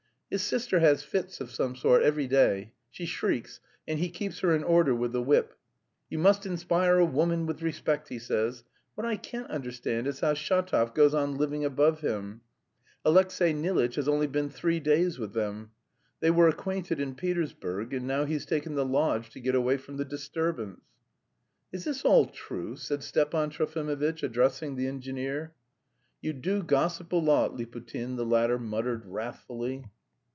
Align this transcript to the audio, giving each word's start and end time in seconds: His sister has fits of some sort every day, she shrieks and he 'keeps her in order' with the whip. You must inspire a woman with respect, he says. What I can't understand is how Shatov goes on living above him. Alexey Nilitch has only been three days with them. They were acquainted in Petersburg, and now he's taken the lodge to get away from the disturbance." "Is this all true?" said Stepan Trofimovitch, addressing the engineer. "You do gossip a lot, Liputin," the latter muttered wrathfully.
His 0.31 0.41
sister 0.41 0.79
has 0.79 1.03
fits 1.03 1.41
of 1.41 1.51
some 1.51 1.75
sort 1.75 2.03
every 2.03 2.25
day, 2.25 2.71
she 2.89 3.05
shrieks 3.05 3.59
and 3.85 3.99
he 3.99 4.07
'keeps 4.09 4.39
her 4.39 4.55
in 4.55 4.63
order' 4.63 4.95
with 4.95 5.11
the 5.11 5.21
whip. 5.21 5.57
You 6.09 6.19
must 6.19 6.45
inspire 6.45 6.99
a 6.99 7.05
woman 7.05 7.45
with 7.45 7.61
respect, 7.61 8.07
he 8.07 8.17
says. 8.17 8.63
What 8.95 9.05
I 9.05 9.17
can't 9.17 9.51
understand 9.51 10.07
is 10.07 10.21
how 10.21 10.31
Shatov 10.33 10.95
goes 10.95 11.13
on 11.13 11.35
living 11.35 11.65
above 11.65 11.99
him. 11.99 12.39
Alexey 13.03 13.51
Nilitch 13.53 13.95
has 13.95 14.07
only 14.07 14.25
been 14.25 14.49
three 14.49 14.79
days 14.79 15.19
with 15.19 15.33
them. 15.33 15.71
They 16.21 16.31
were 16.31 16.47
acquainted 16.47 17.01
in 17.01 17.13
Petersburg, 17.15 17.93
and 17.93 18.07
now 18.07 18.23
he's 18.23 18.45
taken 18.45 18.75
the 18.75 18.85
lodge 18.85 19.31
to 19.31 19.41
get 19.41 19.53
away 19.53 19.75
from 19.75 19.97
the 19.97 20.05
disturbance." 20.05 20.79
"Is 21.73 21.83
this 21.83 22.05
all 22.05 22.27
true?" 22.27 22.77
said 22.77 23.03
Stepan 23.03 23.49
Trofimovitch, 23.49 24.23
addressing 24.23 24.77
the 24.77 24.87
engineer. 24.87 25.55
"You 26.21 26.31
do 26.31 26.63
gossip 26.63 27.11
a 27.11 27.17
lot, 27.17 27.57
Liputin," 27.57 28.15
the 28.15 28.25
latter 28.25 28.57
muttered 28.57 29.05
wrathfully. 29.05 29.89